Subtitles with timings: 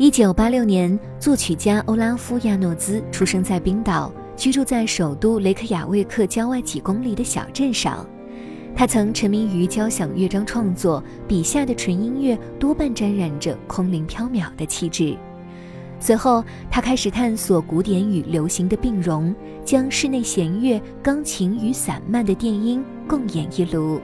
[0.00, 8.06] 一九八六年，作曲家欧拉夫·亚诺兹出生在冰岛，居住在首都雷克雅未克郊外几公里的小镇上。
[8.76, 15.16] 他曾沉迷于交响乐章创作，笔下的纯音乐多半沾染着空灵飘渺的气质。
[15.98, 24.00] 随后，他开始探索古典与流行的并融，将室内弦乐、钢琴与散漫的电音共演一炉。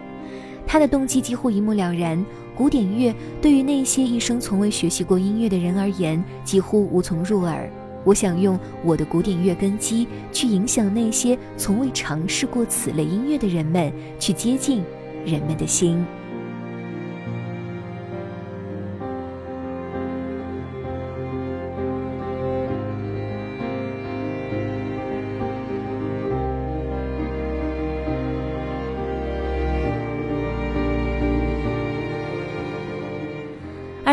[0.66, 2.26] 他的动机几乎一目了然。
[2.56, 7.68] 古典乐对于那些一生从未学习过音乐的人而言，几乎无从入耳。
[8.04, 14.82] 我想用我的古典乐根基去影响那些从未尝试过此类音乐的人们，去接近
[15.24, 16.04] 人们的心。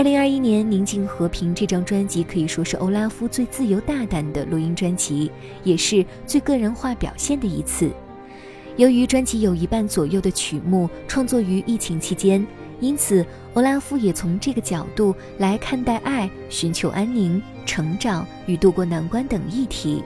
[0.02, 5.30] 二零二一年《宁静和平》这张专辑可以说是欧拉夫最自由大胆的录音专辑，
[5.64, 7.92] 也是最个人化表现的一次。
[8.78, 12.44] 由于专辑有一半左右的曲目创作于疫情期间，
[12.80, 13.24] 因此
[13.54, 20.04] 欧拉夫也从这个角度来看待爱、寻求安宁、成长与度过难关等议题，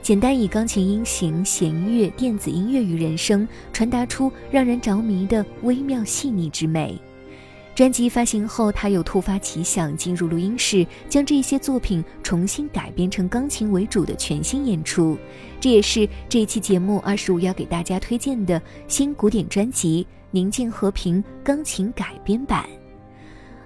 [0.00, 6.98] 简单以钢琴音型、弦乐、电子音乐与人声，传达出让人着迷的微妙细腻之美。
[7.74, 15.18] 专辑发行后，他又突发奇想，进入录音室，将这些作品重新改编成钢琴为主的全新演出。
[15.58, 22.64] 这也是这一期节目二十五要给大家推荐的新古典专辑《宁静和平》钢琴改编版。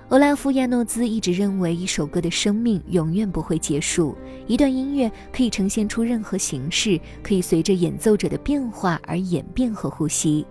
[0.09, 10.47] 欧拉夫·亚诺兹一直认为，一首歌的生命永远不会结束，一段音乐可以呈现出任何形式，可以随着演奏者的变化而演变和呼吸。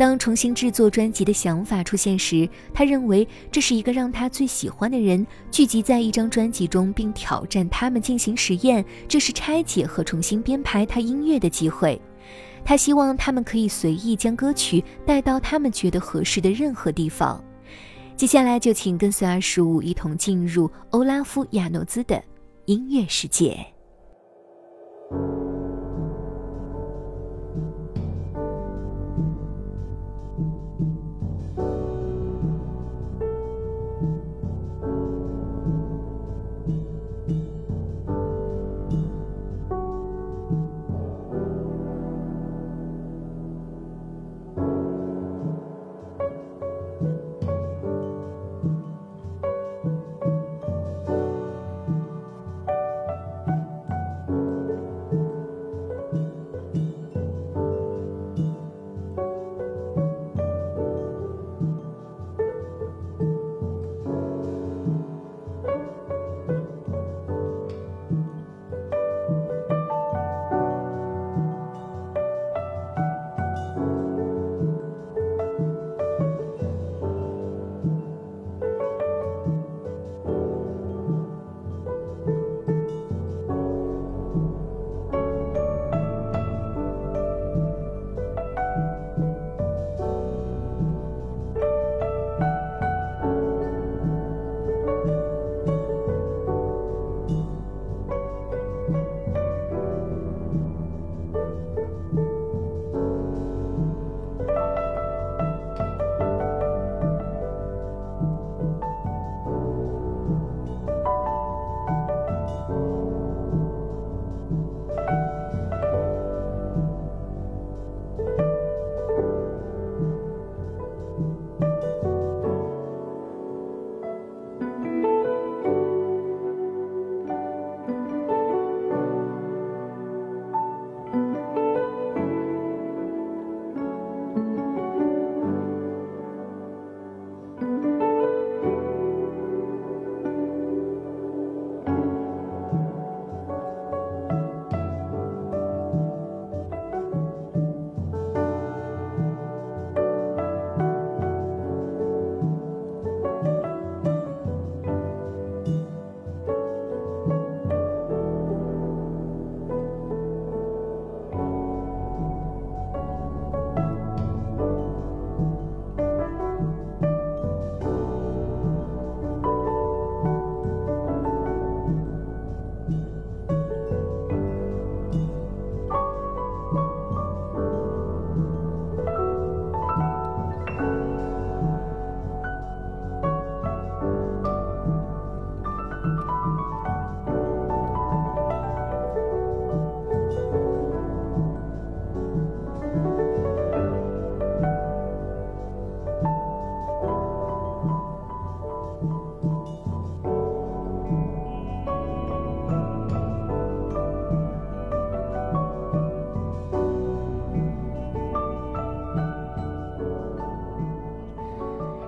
[0.00, 8.82] 当重新制作专辑的想法出现时，他认为这是一个让他最喜欢的人聚集在一张专辑中，并挑战他们进行实验。
[9.06, 12.00] 这是拆解和重新编排他音乐的机会。
[12.64, 17.44] 他希望他们可以随意将歌曲带到他们觉得合适的任何地方。
[18.16, 22.24] 接下来就请跟随二十五一同进入欧拉夫·亚诺兹的
[22.64, 23.54] 音乐世界。